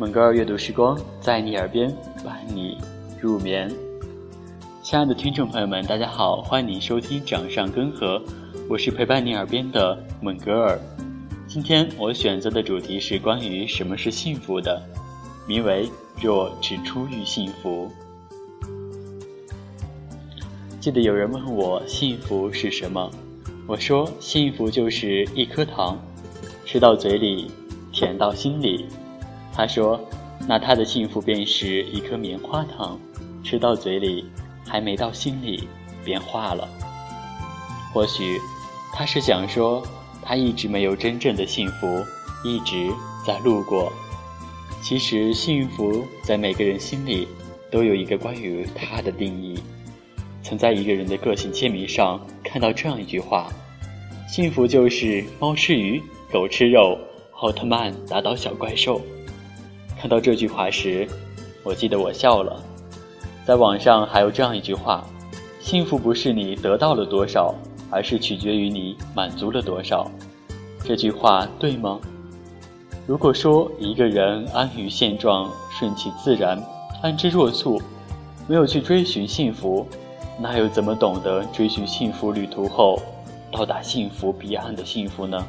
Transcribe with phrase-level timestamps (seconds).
[0.00, 1.94] 蒙哥尔阅读时光，在你耳边
[2.24, 2.78] 伴你
[3.20, 3.70] 入眠。
[4.82, 8.18] 亲爱的听众朋友们，大家好，欢迎收听《掌上根河》，
[8.66, 10.80] 我是陪伴你耳边的蒙哥尔。
[11.46, 14.82] 今天我选择的主题是关于什么是幸福的，
[15.46, 15.86] 名为
[16.18, 17.86] “若只出遇幸福”。
[20.80, 23.10] 记得有人问我幸福是什么，
[23.66, 26.00] 我说幸福就是一颗糖，
[26.64, 27.50] 吃到嘴里
[27.92, 28.86] 甜到心里。
[29.52, 30.00] 他说，
[30.48, 32.98] 那他的幸福便是一颗棉花糖，
[33.44, 34.24] 吃到嘴里
[34.66, 35.68] 还没到心里
[36.04, 36.68] 便化了。
[37.92, 38.40] 或许
[38.94, 39.82] 他是想说，
[40.22, 42.04] 他一直没有真正的幸福，
[42.44, 42.90] 一直
[43.26, 43.92] 在路过。
[44.82, 47.28] 其实幸福在每个人心里
[47.70, 49.58] 都有一个关于他的定义。
[50.42, 53.48] 曾在一个人的个性签名上看到这样一句话
[54.26, 56.98] ：“幸福就是猫吃鱼，狗吃肉，
[57.40, 59.00] 奥特曼打倒小怪兽。”
[60.00, 61.06] 看到这句话时，
[61.62, 62.58] 我记得我笑了。
[63.44, 65.06] 在网上还有这样一句话
[65.60, 67.54] ：“幸福不是你得到了多少，
[67.90, 70.10] 而是取决于你满足了多少。”
[70.82, 72.00] 这句话对吗？
[73.06, 76.58] 如果说一个人安于现状、顺其自然、
[77.02, 77.78] 安之若素，
[78.48, 79.86] 没有去追寻幸福，
[80.40, 82.98] 那又怎么懂得追寻幸福旅途后
[83.52, 85.46] 到达幸福彼岸的幸福呢？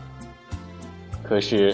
[1.24, 1.74] 可是，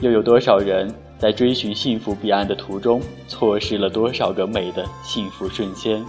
[0.00, 6.04] 又有多少人在追寻幸福彼岸的途中，错失了多少个美的幸福瞬间？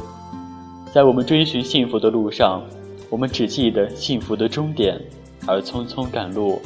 [0.94, 2.62] 在我们追寻幸福的路上，
[3.10, 5.00] 我们只记得幸福的终点，
[5.46, 6.62] 而匆匆赶路，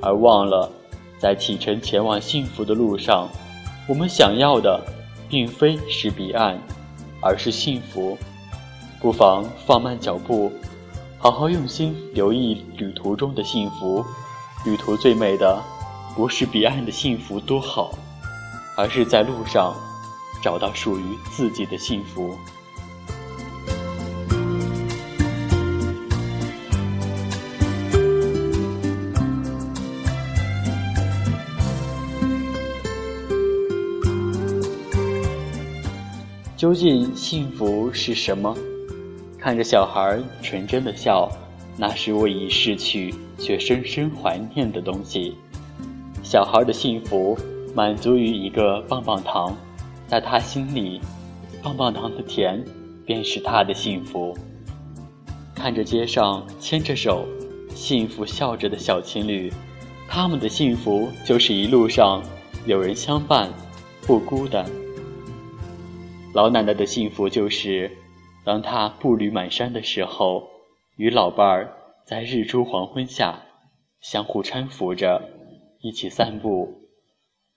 [0.00, 0.70] 而忘了，
[1.18, 3.28] 在启程前往幸福的路上，
[3.86, 4.80] 我们想要的，
[5.28, 6.58] 并非是彼岸，
[7.20, 8.16] 而是幸福。
[9.00, 10.50] 不妨放慢脚步，
[11.18, 14.02] 好好用心留意旅途中的幸福。
[14.64, 15.60] 旅途最美的，
[16.16, 17.90] 不是彼岸的幸福多好，
[18.76, 19.74] 而是在路上
[20.40, 21.02] 找到属于
[21.32, 22.38] 自己的幸福。
[36.56, 38.56] 究竟幸福是什么？
[39.38, 41.28] 看着小孩纯真的笑，
[41.76, 45.36] 那是我已逝去却深深怀念的东西。
[46.24, 47.38] 小孩的幸福
[47.74, 49.54] 满足于一个棒棒糖，
[50.08, 51.00] 在他心里，
[51.62, 52.64] 棒棒糖的甜
[53.04, 54.36] 便是他的幸福。
[55.54, 57.26] 看着街上牵着手、
[57.74, 59.52] 幸福笑着的小情侣，
[60.08, 62.22] 他们的幸福就是一路上
[62.64, 63.52] 有人相伴，
[64.06, 64.64] 不孤单。
[66.32, 67.90] 老奶奶的幸福就是。
[68.46, 70.50] 当她步履蹒跚的时候，
[70.96, 71.72] 与老伴儿
[72.04, 73.40] 在日出黄昏下
[74.02, 75.30] 相互搀扶着，
[75.84, 76.88] 一起散步。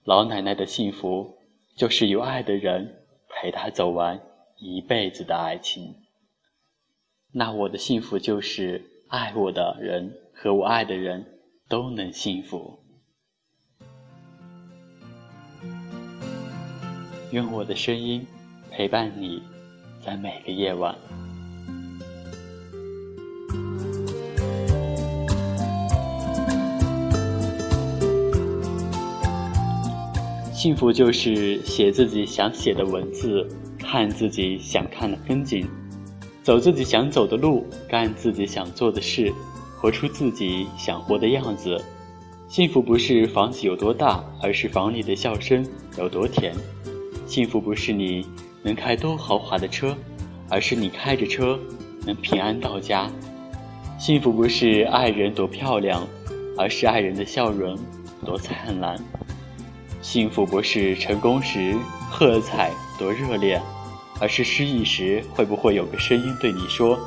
[0.04, 1.38] 老奶奶的幸福
[1.76, 4.20] 就是有爱的人陪她走完
[4.58, 5.96] 一辈子的爱情。
[7.32, 12.78] 那我的幸福就是爱我的人和我爱的人都能幸福。
[17.32, 18.26] 用我的声音
[18.70, 19.58] 陪伴你。
[20.00, 20.94] 在每个夜晚，
[30.58, 33.46] 幸福就是写自己想写的文字，
[33.78, 35.64] 看自己想看的风景，
[36.42, 39.32] 走自己想走的路，干自己想做的事，
[39.76, 41.80] 活出自己想活的样子。
[42.48, 45.64] 幸福不是房子有多大，而是房里的笑声
[45.96, 46.52] 有多甜。
[47.24, 48.26] 幸福不是你。
[48.64, 49.96] 能开多豪华的车，
[50.50, 51.56] 而是你开着车
[52.04, 53.08] 能平安到家。
[53.96, 56.04] 幸福不是爱人多漂亮，
[56.56, 57.78] 而是爱人的笑容
[58.26, 58.98] 多灿烂。
[60.08, 61.76] 幸福不是成功时
[62.10, 63.60] 喝彩多热烈，
[64.18, 66.98] 而是失意时会不会有个声音对你说：“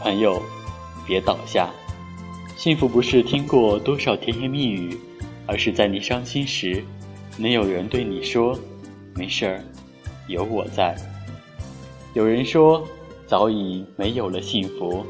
[0.00, 0.42] 朋友，
[1.06, 1.68] 别倒下。”
[2.56, 4.98] 幸福不是听过多少甜言蜜语，
[5.46, 6.82] 而是在你伤心时，
[7.36, 8.58] 能有人对你说
[9.14, 9.62] ：“没事儿。”
[10.26, 10.96] 有我在。
[12.14, 12.82] 有人说，
[13.26, 15.04] 早已没有了幸福，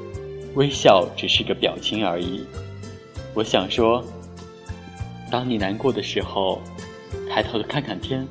[0.56, 2.44] 微笑只是个表情而已。
[3.32, 4.04] 我想说，
[5.30, 6.60] 当你难过的时候，
[7.34, 8.28] 抬头看看天，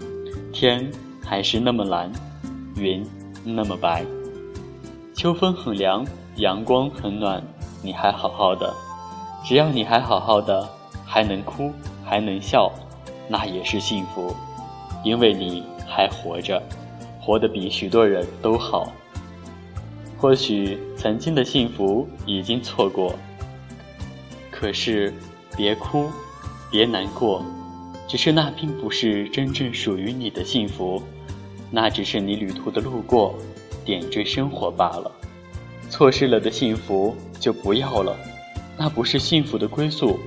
[0.54, 0.92] 天
[1.26, 2.12] 还是那么蓝，
[2.76, 3.04] 云
[3.44, 4.06] 那么白。
[5.16, 6.06] 秋风很凉，
[6.36, 7.42] 阳光很暖，
[7.82, 8.72] 你还好好的。
[9.44, 10.70] 只要你还好好的，
[11.04, 11.72] 还能哭，
[12.06, 12.72] 还能笑，
[13.28, 14.36] 那也是幸福，
[15.04, 16.62] 因为你还活着。
[17.20, 18.92] 活得比许多人都好。
[20.16, 23.16] 或许曾经的幸福已经错过，
[24.52, 25.12] 可是
[25.58, 26.08] 别哭，
[26.70, 27.44] 别难过，
[28.08, 31.02] 只是那并不是真正属于你的幸福，
[31.70, 33.36] 那只是你旅途的路过，
[33.86, 35.12] 点缀生活罢了。
[35.90, 38.18] 错失了的幸福就不要了，
[38.78, 40.20] 那不是幸福的归宿。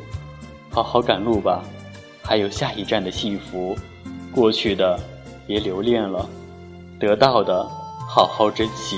[0.70, 1.62] 好好赶路吧，
[2.22, 3.76] 还有下一站的幸福。
[4.32, 4.98] 过去的
[5.46, 6.28] 别留恋了，
[6.98, 7.64] 得到的
[8.08, 8.96] 好好珍惜。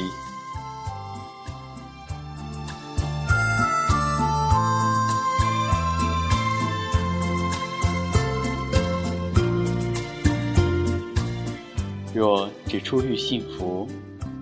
[12.16, 13.86] 若只出于幸福，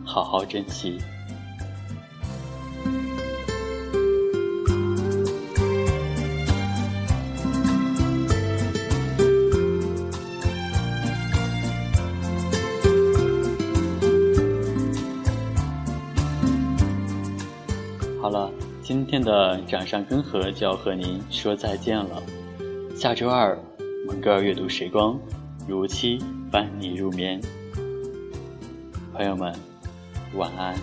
[0.04, 0.96] 好好珍惜。
[18.22, 18.48] 好了，
[18.84, 22.22] 今天的掌上根河就要和您说再见了。
[22.94, 23.58] 下周二，
[24.06, 25.18] 蒙哥阅读时光，
[25.66, 26.20] 如期
[26.52, 27.40] 伴你入眠。
[29.14, 29.54] 朋友们，
[30.34, 30.74] 晚安。